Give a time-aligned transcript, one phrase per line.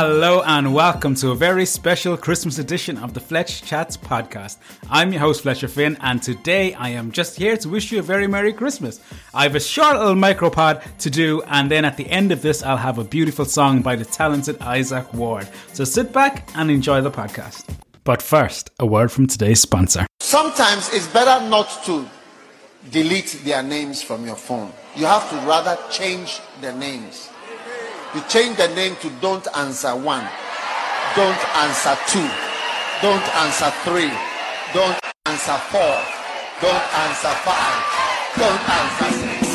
[0.00, 4.58] Hello and welcome to a very special Christmas edition of the Fletch Chats podcast.
[4.88, 8.02] I'm your host Fletcher Fynn and today I am just here to wish you a
[8.02, 9.00] very Merry Christmas.
[9.34, 12.62] I have a short little micropod to do and then at the end of this
[12.62, 15.48] I'll have a beautiful song by the talented Isaac Ward.
[15.72, 17.64] So sit back and enjoy the podcast.
[18.04, 20.06] But first, a word from today's sponsor.
[20.20, 22.08] Sometimes it's better not to
[22.92, 24.72] delete their names from your phone.
[24.94, 27.30] You have to rather change the names.
[28.14, 30.26] You change the name to don't answer one,
[31.14, 32.26] don't answer two,
[33.02, 34.10] don't answer three,
[34.72, 36.00] don't answer four,
[36.62, 37.84] don't answer five,
[38.38, 39.47] don't answer six,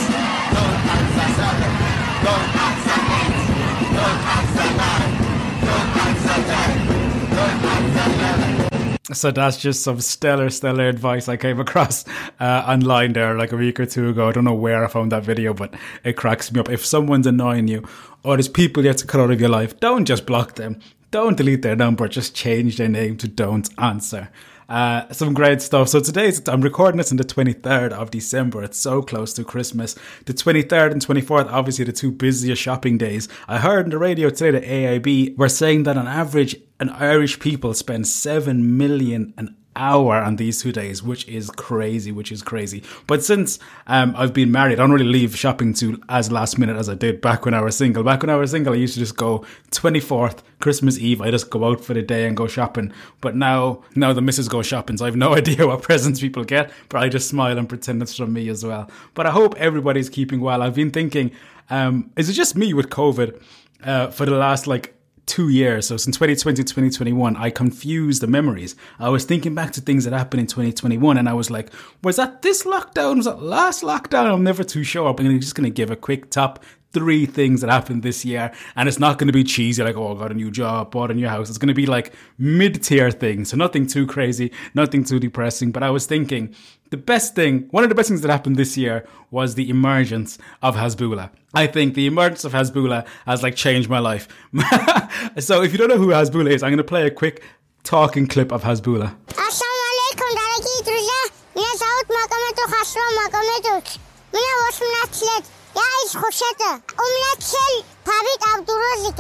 [9.13, 12.05] So that's just some stellar, stellar advice I came across
[12.39, 14.27] uh, online there like a week or two ago.
[14.27, 16.69] I don't know where I found that video, but it cracks me up.
[16.69, 17.87] If someone's annoying you
[18.23, 20.79] or there's people you have to cut out of your life, don't just block them.
[21.11, 22.07] Don't delete their number.
[22.07, 24.29] Just change their name to don't answer.
[24.69, 25.89] Uh, some great stuff.
[25.89, 28.63] So today's I'm recording this on the 23rd of December.
[28.63, 29.95] It's so close to Christmas.
[30.25, 33.27] The 23rd and 24th, obviously the two busiest shopping days.
[33.47, 37.39] I heard on the radio today that AIB were saying that on average, an Irish
[37.39, 42.41] people spend seven million an hour on these two days, which is crazy, which is
[42.41, 42.83] crazy.
[43.07, 46.77] But since um, I've been married, I don't really leave shopping to as last minute
[46.77, 48.03] as I did back when I was single.
[48.03, 51.49] Back when I was single, I used to just go 24th, Christmas Eve, I just
[51.49, 52.93] go out for the day and go shopping.
[53.21, 56.43] But now, now the missus go shopping, so I have no idea what presents people
[56.43, 58.89] get, but I just smile and pretend it's from me as well.
[59.13, 60.61] But I hope everybody's keeping well.
[60.61, 61.31] I've been thinking,
[61.69, 63.41] um, is it just me with COVID
[63.83, 64.95] uh, for the last like
[65.25, 65.87] two years.
[65.87, 68.75] So since 2020 2021, I confused the memories.
[68.99, 71.71] I was thinking back to things that happened in 2021 and I was like,
[72.03, 73.17] was that this lockdown?
[73.17, 74.31] Was that last lockdown?
[74.33, 75.07] I'm never too sure.
[75.07, 78.51] I'm just going to give a quick top three things that happened this year.
[78.75, 81.11] And it's not going to be cheesy, like, oh, I got a new job, bought
[81.11, 81.49] a new house.
[81.49, 83.49] It's going to be like mid tier things.
[83.49, 85.71] So nothing too crazy, nothing too depressing.
[85.71, 86.55] But I was thinking
[86.91, 90.37] the best thing, one of the best things that happened this year was the emergence
[90.61, 91.31] of Hasbulla.
[91.53, 94.27] I think the emergence of Hasbulla has like changed my life.
[95.39, 97.43] so if you don't know who Hasbulla is, I'm going to play a quick
[97.83, 99.15] talking clip of Hasbulla.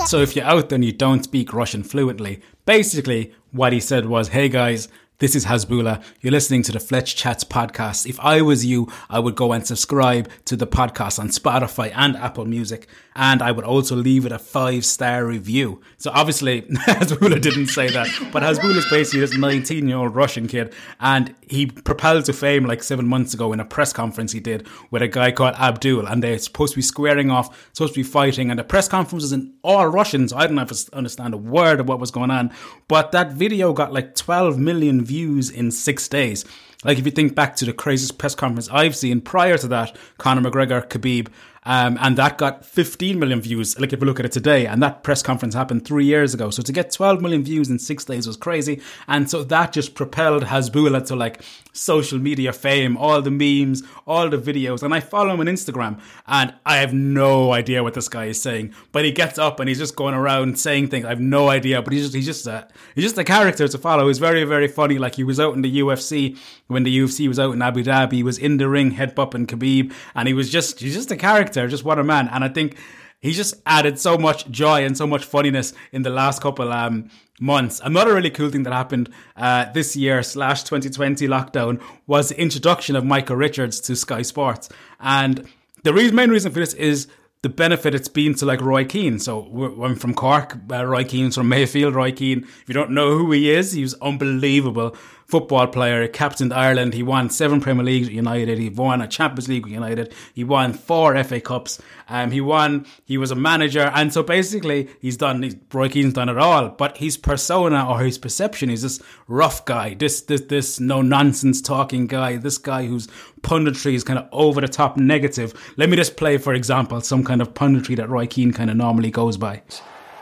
[0.05, 4.05] So if you're out there and you don't speak Russian fluently, basically what he said
[4.05, 4.87] was, hey guys,
[5.19, 6.03] this is Hasbulla.
[6.21, 8.07] You're listening to the Fletch Chats podcast.
[8.07, 12.17] If I was you, I would go and subscribe to the podcast on Spotify and
[12.17, 12.87] Apple Music.
[13.15, 15.81] And I would also leave it a five star review.
[15.97, 20.47] So obviously, Hasbulla didn't say that, but Hasbulla is basically this 19 year old Russian
[20.47, 20.73] kid.
[20.99, 24.67] And he propelled to fame like seven months ago in a press conference he did
[24.89, 26.07] with a guy called Abdul.
[26.07, 28.49] And they're supposed to be squaring off, supposed to be fighting.
[28.49, 30.27] And the press conference was in all Russian.
[30.27, 32.51] So I to understand a word of what was going on.
[32.87, 36.45] But that video got like 12 million views in six days.
[36.83, 39.95] Like if you think back to the craziest press conference I've seen prior to that,
[40.17, 41.27] Conor McGregor, Khabib,
[41.65, 43.79] um, and that got 15 million views.
[43.79, 46.49] Like if you look at it today, and that press conference happened three years ago.
[46.49, 48.81] So to get 12 million views in six days was crazy.
[49.07, 51.41] And so that just propelled Hasbulla to like
[51.73, 54.83] social media fame, all the memes, all the videos.
[54.83, 58.41] And I follow him on Instagram and I have no idea what this guy is
[58.41, 58.73] saying.
[58.91, 61.05] But he gets up and he's just going around saying things.
[61.05, 63.77] I have no idea, but he's just, he's just a, he's just a character to
[63.77, 64.07] follow.
[64.07, 64.99] He's very, very funny.
[64.99, 66.37] Like he was out in the UFC
[66.67, 68.13] when the UFC was out in Abu Dhabi.
[68.13, 71.52] He was in the ring headbutting Khabib and he was just, he's just a character,
[71.53, 72.27] just what a man.
[72.29, 72.77] And I think
[73.23, 77.09] he just added so much joy and so much funniness in the last couple um,
[77.39, 77.79] months.
[77.83, 82.97] Another really cool thing that happened uh, this year slash 2020 lockdown was the introduction
[82.97, 84.67] of Micah Richards to Sky Sports.
[84.99, 85.47] And
[85.83, 87.07] the main reason for this is
[87.43, 89.19] the benefit it's been to like Roy Keane.
[89.19, 89.43] So
[89.83, 91.93] I'm from Cork, uh, Roy Keane's from Mayfield.
[91.93, 94.95] Roy Keane, if you don't know who he is, he was unbelievable
[95.33, 96.07] football player.
[96.07, 96.93] Captained Ireland.
[96.93, 98.59] He won seven Premier Leagues with United.
[98.59, 100.13] He won a Champions League with United.
[100.31, 101.81] He won four FA Cups.
[102.07, 102.85] Um, he won.
[103.03, 105.41] He was a manager, and so basically, he's done.
[105.41, 106.69] He's, Roy Keane's done it all.
[106.69, 111.63] But his persona or his perception is this rough guy, this this this no nonsense
[111.63, 113.07] talking guy, this guy whose
[113.41, 115.73] punditry is kind of over the top negative.
[115.77, 118.75] Let me just play, for example, some kind of punditry that Roy Keane kind of
[118.77, 119.63] normally goes by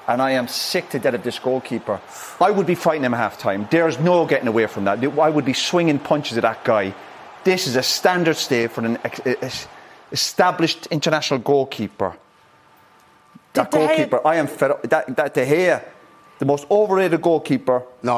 [0.07, 2.01] and I am sick to death of this goalkeeper.
[2.39, 3.67] I would be fighting him half time.
[3.71, 5.03] There's no getting away from that.
[5.03, 6.93] I would be swinging punches at that guy.
[7.43, 8.97] This is a standard stay for an
[10.11, 12.15] established international goalkeeper.
[13.53, 14.83] That goalkeeper, I am fed up.
[14.83, 15.83] That, that De Gea,
[16.39, 17.83] the most overrated goalkeeper.
[18.01, 18.13] No,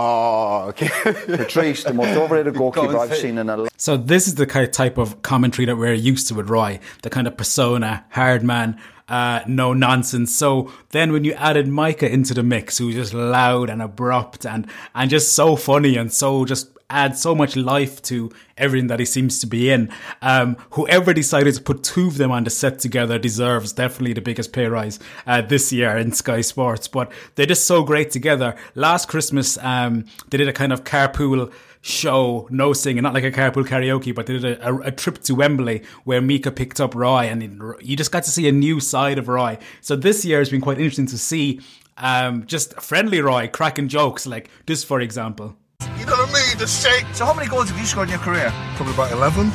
[0.69, 0.89] okay.
[1.25, 3.67] Patrice, the most overrated goalkeeper I've seen in a.
[3.77, 6.79] So this is the kind of type of commentary that we're used to with Roy,
[7.01, 10.35] the kind of persona, hard man, uh, no nonsense.
[10.35, 14.45] So then when you added Micah into the mix, who was just loud and abrupt
[14.45, 18.99] and, and just so funny and so just add so much life to everything that
[18.99, 19.91] he seems to be in.
[20.21, 24.21] Um, whoever decided to put two of them on the set together deserves definitely the
[24.21, 26.87] biggest pay rise uh, this year in Sky Sports.
[26.87, 28.55] But they're just so great together.
[28.75, 31.51] Last Christmas, um, they did a kind of carpool
[31.83, 35.21] show, no singing, not like a carpool karaoke, but they did a, a, a, trip
[35.21, 37.43] to Wembley where Micah picked up Roy and
[37.81, 39.57] you just got to see a new side of Roy.
[39.81, 41.59] So this year has been quite interesting to see
[41.97, 45.57] um, just friendly Roy cracking jokes like this, for example.
[45.99, 46.57] You know what I mean?
[46.57, 47.05] The shake.
[47.13, 48.49] So how many goals have you scored in your career?
[48.75, 49.51] Probably about 11.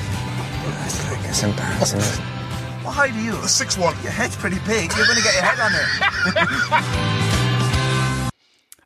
[0.85, 2.01] It's, it's embarrassing.
[2.85, 3.33] what height are you?
[3.33, 4.03] A 6'1".
[4.03, 4.95] Your head's pretty big.
[4.95, 5.73] You're going to get your head on
[7.33, 7.35] it.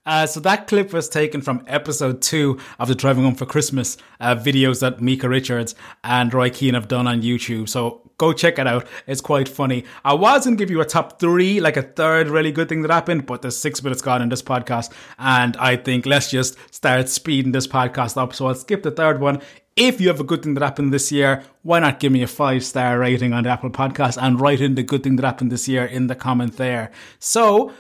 [0.04, 3.96] Uh, so that clip was taken from episode two of the Driving Home for Christmas
[4.19, 7.69] uh, videos that Micah Richards and Roy Keane have done on YouTube.
[7.69, 8.87] So go check it out.
[9.06, 9.84] It's quite funny.
[10.04, 12.82] I was going to give you a top three, like a third really good thing
[12.82, 14.93] that happened, but there's six minutes gone in this podcast.
[15.20, 18.34] And I think let's just start speeding this podcast up.
[18.34, 19.40] So I'll skip the third one.
[19.76, 22.26] If you have a good thing that happened this year, why not give me a
[22.26, 25.52] five star rating on the Apple podcast and write in the good thing that happened
[25.52, 26.90] this year in the comment there.
[27.20, 27.72] So,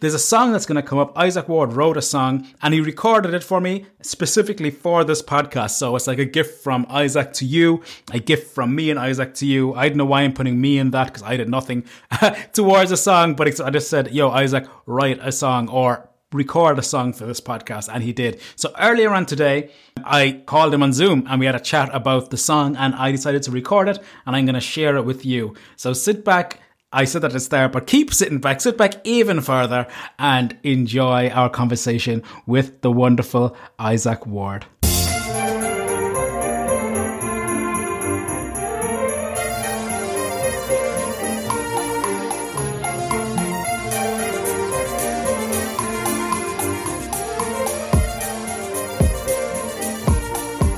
[0.00, 1.16] there's a song that's going to come up.
[1.16, 5.72] Isaac Ward wrote a song and he recorded it for me specifically for this podcast.
[5.72, 7.82] So it's like a gift from Isaac to you,
[8.12, 9.74] a gift from me and Isaac to you.
[9.74, 11.84] I don't know why I'm putting me in that because I did nothing
[12.52, 16.82] towards a song, but I just said, yo, Isaac, write a song or record a
[16.82, 18.40] song for this podcast and he did.
[18.56, 19.70] So earlier on today,
[20.04, 23.12] I called him on Zoom and we had a chat about the song and I
[23.12, 25.54] decided to record it and I'm going to share it with you.
[25.76, 26.60] So sit back
[26.92, 29.86] I said that at the start, but keep sitting back, sit back even further
[30.18, 34.66] and enjoy our conversation with the wonderful Isaac Ward.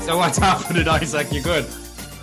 [0.05, 1.31] So what's happening, Isaac?
[1.31, 1.65] You good?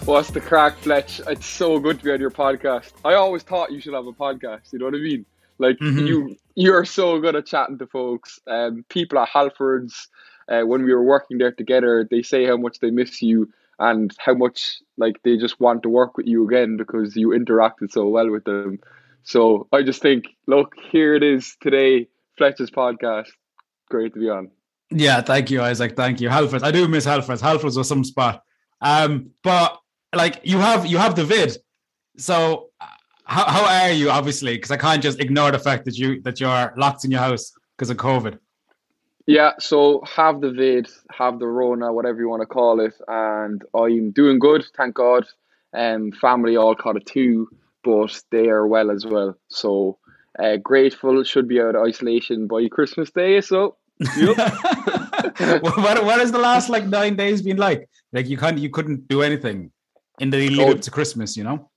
[0.05, 1.21] What's the crack, Fletch?
[1.29, 2.93] It's so good to be on your podcast.
[3.05, 4.73] I always thought you should have a podcast.
[4.73, 5.27] You know what I mean?
[5.59, 6.07] Like mm-hmm.
[6.07, 8.41] you, you're so good at chatting to folks.
[8.47, 10.09] Um, people at Halfords,
[10.49, 14.13] uh, when we were working there together, they say how much they miss you and
[14.19, 18.09] how much like they just want to work with you again because you interacted so
[18.09, 18.81] well with them.
[19.23, 23.29] So I just think, look, here it is today, Fletch's podcast.
[23.91, 24.51] Great to be on.
[24.91, 25.95] Yeah, thank you, Isaac.
[25.95, 26.63] Thank you, Halfords.
[26.63, 27.43] I do miss Halfords.
[27.43, 28.43] Halfords was some spot.
[28.81, 29.79] Um, but
[30.15, 31.57] like you have you have the vid.
[32.17, 32.71] So
[33.25, 34.11] how how are you?
[34.11, 37.21] Obviously, because I can't just ignore the fact that you that you're locked in your
[37.21, 38.39] house because of COVID.
[39.27, 43.63] Yeah, so have the vid, have the Rona, whatever you want to call it, and
[43.75, 45.27] I'm doing good, thank God.
[45.73, 47.49] Um, family all caught it too,
[47.85, 49.37] but they are well as well.
[49.49, 49.99] So
[50.37, 53.41] uh, grateful, should be out of isolation by Christmas Day.
[53.41, 53.77] So,
[54.17, 54.37] yep.
[55.63, 57.89] what what has the last like nine days been like?
[58.13, 59.71] Like you can't you couldn't do anything
[60.21, 61.69] in the lead oh, up to Christmas, you know?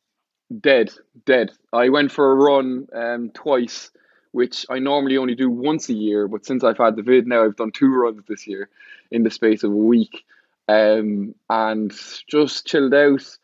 [0.60, 0.92] Dead,
[1.26, 1.52] dead.
[1.72, 3.90] I went for a run um, twice,
[4.32, 7.44] which I normally only do once a year, but since I've had the vid now,
[7.44, 8.70] I've done two runs this year
[9.10, 10.24] in the space of a week.
[10.68, 11.92] Um, and
[12.28, 13.38] just chilled out.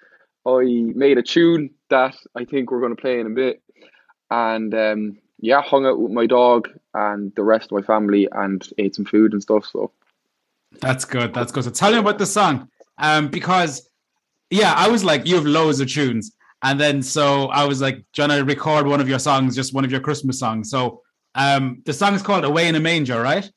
[0.46, 0.64] I
[0.96, 3.62] made a tune that I think we're going to play in a bit.
[4.32, 8.68] And um, yeah, hung out with my dog and the rest of my family and
[8.78, 9.66] ate some food and stuff.
[9.66, 9.92] So
[10.82, 11.34] that's good.
[11.34, 11.64] That's good.
[11.64, 12.70] So tell me about the song.
[12.98, 13.89] Um, because
[14.50, 16.32] yeah, I was like, you have loads of tunes.
[16.64, 19.86] And then so I was like, trying to record one of your songs, just one
[19.86, 20.70] of your Christmas songs.
[20.70, 21.02] So
[21.36, 23.50] um the song is called Away in a Manger, right?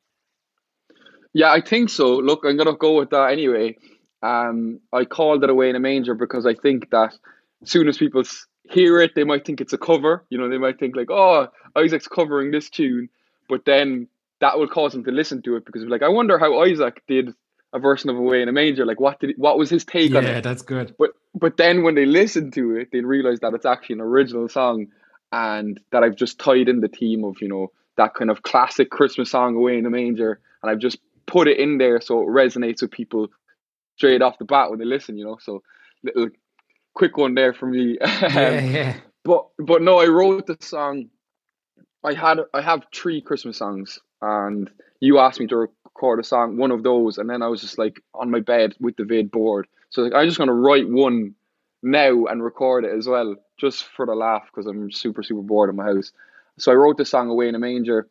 [1.34, 2.16] Yeah, I think so.
[2.16, 3.76] Look, I'm gonna go with that anyway.
[4.22, 7.14] Um, I called it Away in a Manger because I think that
[7.62, 8.22] as soon as people
[8.70, 10.24] hear it, they might think it's a cover.
[10.30, 13.08] You know, they might think like, "Oh, Isaac's covering this tune,"
[13.48, 14.08] but then
[14.40, 17.32] that will cause them to listen to it because like, I wonder how Isaac did
[17.72, 18.84] a version of Away in a Manger.
[18.84, 20.28] Like, what did what was his take yeah, on it?
[20.28, 20.94] Yeah, that's good.
[20.98, 24.48] But but then when they listen to it, they realize that it's actually an original
[24.48, 24.88] song,
[25.30, 28.90] and that I've just tied in the theme of you know that kind of classic
[28.90, 32.26] Christmas song Away in a Manger, and I've just put it in there so it
[32.26, 33.28] resonates with people
[33.96, 35.16] straight off the bat when they listen.
[35.16, 35.62] You know, so
[36.02, 36.28] little
[36.94, 37.98] quick one there for me.
[38.22, 38.96] Um, yeah, yeah.
[39.24, 41.10] But but no, I wrote the song.
[42.04, 44.68] I had I have three Christmas songs, and
[45.00, 47.78] you asked me to record a song, one of those, and then I was just
[47.78, 49.66] like on my bed with the vid board.
[49.90, 51.34] So like, I'm just gonna write one
[51.82, 55.70] now and record it as well, just for the laugh, because I'm super super bored
[55.70, 56.12] in my house.
[56.58, 58.08] So I wrote the song "Away in a Manger,"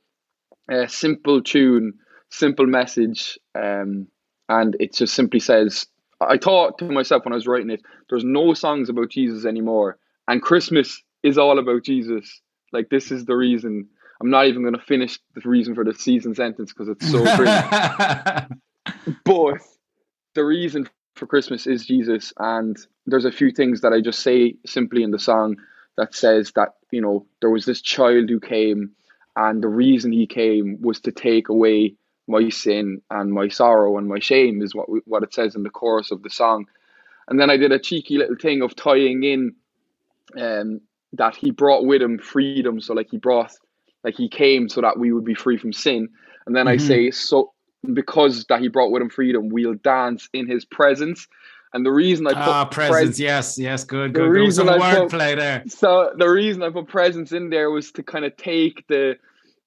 [0.69, 1.93] a simple tune,
[2.29, 4.07] simple message, um,
[4.47, 5.87] and it just simply says.
[6.23, 9.97] I thought to myself when I was writing it, there's no songs about Jesus anymore,
[10.27, 12.41] and Christmas is all about Jesus.
[12.71, 13.89] Like this is the reason.
[14.21, 17.23] I'm not even going to finish the reason for the season sentence because it's so
[17.35, 19.17] great.
[19.25, 19.61] but
[20.35, 24.55] the reason for Christmas is Jesus, and there's a few things that I just say
[24.65, 25.57] simply in the song
[25.97, 28.91] that says that you know there was this child who came,
[29.35, 31.95] and the reason he came was to take away
[32.27, 35.69] my sin and my sorrow and my shame is what what it says in the
[35.69, 36.67] chorus of the song.
[37.27, 39.55] And then I did a cheeky little thing of tying in
[40.39, 40.81] um,
[41.13, 42.79] that he brought with him freedom.
[42.81, 43.53] So like he brought,
[44.03, 46.09] like he came so that we would be free from sin.
[46.45, 46.83] And then mm-hmm.
[46.83, 47.53] I say, so
[47.93, 51.27] because that he brought with him freedom, we'll dance in his presence.
[51.73, 54.23] And the reason I put ah, presence, pres- yes, yes, good, good.
[54.23, 55.63] The reason I wordplay there.
[55.67, 59.17] So the reason I put presence in there was to kind of take the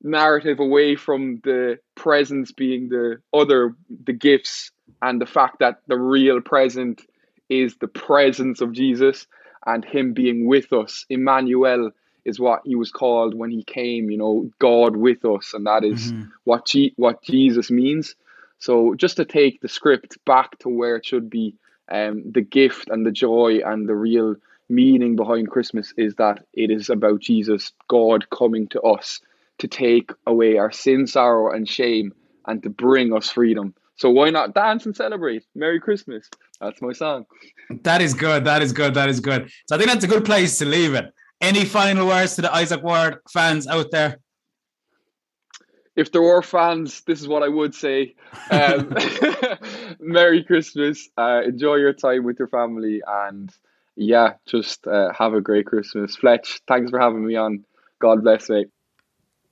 [0.02, 3.74] narrative away from the presence being the other,
[4.04, 7.00] the gifts, and the fact that the real present
[7.48, 9.26] is the presence of Jesus
[9.66, 11.06] and him being with us.
[11.08, 11.90] Emmanuel
[12.24, 15.84] is what he was called when he came, you know, God with us, and that
[15.84, 16.30] is mm-hmm.
[16.44, 18.14] what G- what Jesus means.
[18.58, 21.54] So just to take the script back to where it should be,
[21.90, 24.36] um, the gift and the joy and the real
[24.68, 29.20] meaning behind Christmas is that it is about Jesus, God coming to us
[29.58, 32.14] to take away our sin, sorrow, and shame,
[32.46, 33.74] and to bring us freedom.
[33.96, 35.44] So why not dance and celebrate?
[35.54, 36.28] Merry Christmas.
[36.60, 37.26] That's my song.
[37.82, 38.44] That is good.
[38.44, 38.94] That is good.
[38.94, 39.50] That is good.
[39.68, 41.12] So I think that's a good place to leave it.
[41.44, 44.18] Any final words to the Isaac Ward fans out there?
[45.94, 48.14] If there were fans, this is what I would say.
[48.50, 48.96] Um,
[50.00, 51.06] Merry Christmas.
[51.18, 53.02] Uh, enjoy your time with your family.
[53.06, 53.52] And
[53.94, 56.16] yeah, just uh, have a great Christmas.
[56.16, 57.66] Fletch, thanks for having me on.
[58.00, 58.68] God bless, mate.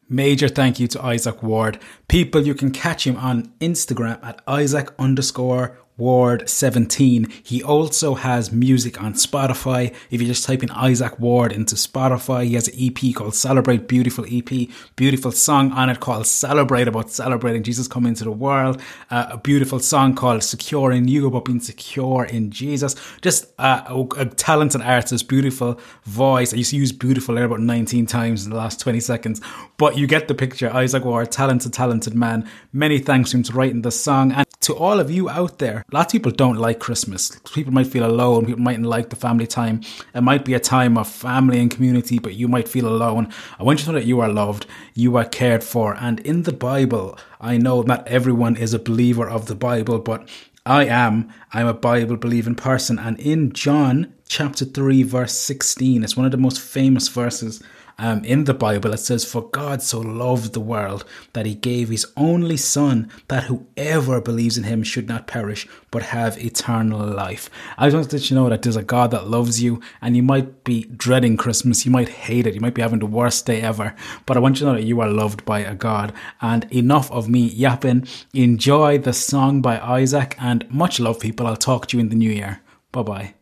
[0.09, 1.79] Major thank you to Isaac Ward.
[2.09, 7.33] People, you can catch him on Instagram at Isaac underscore Ward 17.
[7.45, 9.95] He also has music on Spotify.
[10.11, 13.87] If you just type in Isaac Ward into Spotify, he has an EP called Celebrate
[13.87, 14.69] Beautiful EP.
[14.97, 18.83] Beautiful song on it called Celebrate about celebrating Jesus coming into the world.
[19.13, 22.97] Uh, a beautiful song called Secure in You about being secure in Jesus.
[23.21, 26.53] Just uh, a, a, talented artist, beautiful voice.
[26.53, 29.41] I used to use beautiful there about 19 times in the last 20 seconds,
[29.77, 30.69] but you get the picture.
[30.75, 32.51] Isaac Ward, talented, talented man.
[32.73, 35.85] Many thanks to him to writing the song and to all of you out there
[35.93, 37.39] lots of people don't like Christmas.
[37.53, 38.47] People might feel alone.
[38.47, 39.83] People mightn't like the family time.
[40.15, 43.33] It might be a time of family and community, but you might feel alone.
[43.59, 45.97] I want you to know that you are loved, you are cared for.
[45.97, 50.29] And in the Bible, I know not everyone is a believer of the Bible, but
[50.65, 51.33] I am.
[51.53, 52.99] I'm a Bible believing person.
[52.99, 57.63] And in John chapter 3, verse 16, it's one of the most famous verses
[58.03, 61.05] um, in the Bible, it says, For God so loved the world
[61.35, 66.03] that he gave his only Son, that whoever believes in him should not perish, but
[66.03, 67.49] have eternal life.
[67.79, 70.17] I just want to let you know that there's a God that loves you, and
[70.17, 71.87] you might be dreading Christmas.
[71.87, 72.55] You might hate it.
[72.55, 73.95] You might be having the worst day ever.
[74.27, 76.13] But I want you to know that you are loved by a God.
[76.41, 78.09] And enough of me yapping.
[78.35, 81.47] Enjoy the song by Isaac, and much love, people.
[81.47, 82.63] I'll talk to you in the new year.
[82.91, 83.35] Bye bye.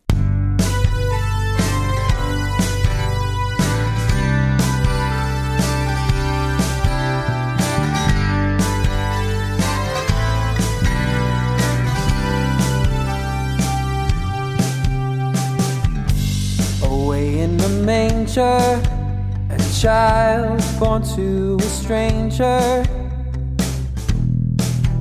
[18.36, 18.82] Manger,
[19.50, 22.84] a child born to a stranger,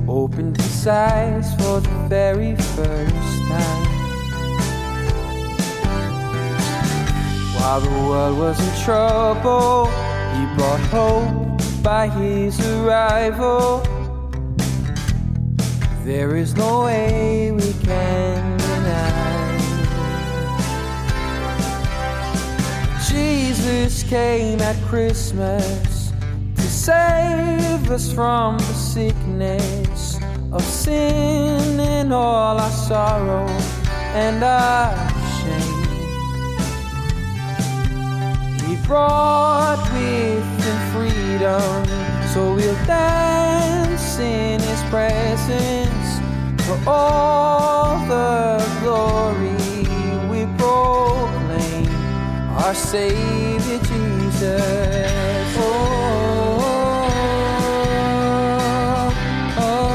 [0.08, 3.86] opened his eyes for the very first time.
[7.56, 9.86] While the world was in trouble,
[10.34, 13.82] he brought hope by his arrival.
[16.04, 18.39] There is no way we can
[23.90, 26.12] Jesus came at Christmas
[26.54, 30.20] to save us from the sickness
[30.52, 33.48] of sin and all our sorrow
[34.14, 34.94] and our
[35.40, 35.88] shame.
[38.68, 41.84] He brought with him freedom,
[42.32, 46.20] so we'll dance in his presence
[46.64, 47.39] for all
[52.70, 55.56] our Savior Jesus.
[55.58, 56.62] Oh,
[59.58, 59.90] oh, oh.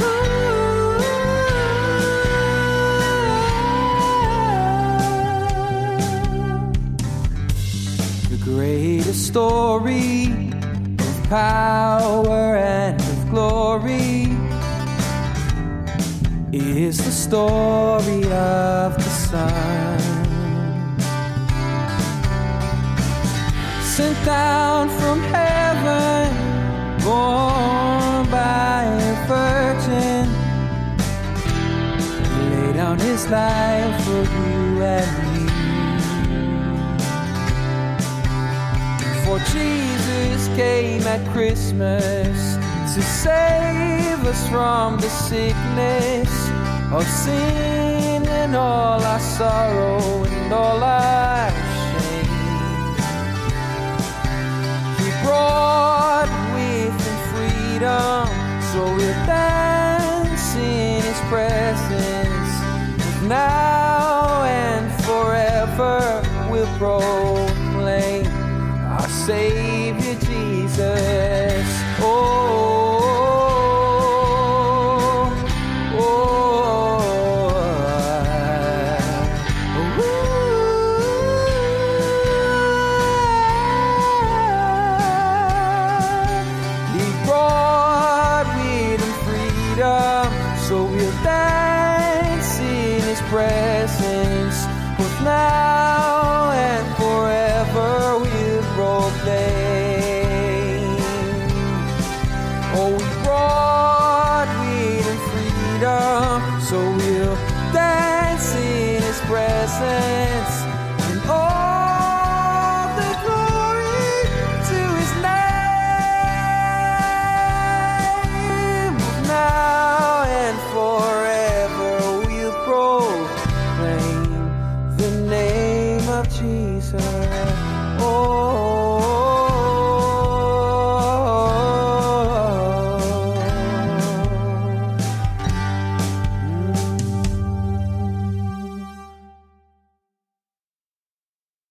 [0.00, 0.20] oh.
[8.30, 10.26] The greatest story
[11.00, 12.49] of power
[16.52, 20.20] is the story of the Son.
[24.00, 26.32] sent down from heaven,
[27.04, 30.26] born by a virgin,
[32.50, 35.46] lay down his life for you and me.
[39.24, 42.56] For Jesus came at Christmas
[42.94, 46.39] to save us from the sickness
[46.92, 52.26] of sin and all our sorrow and all our shame.
[54.98, 55.59] He brought